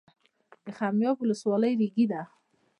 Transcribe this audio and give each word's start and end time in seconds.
د 0.65 0.67
خمیاب 0.77 1.15
ولسوالۍ 1.19 1.73
ریګي 1.81 2.05
ده 2.11 2.21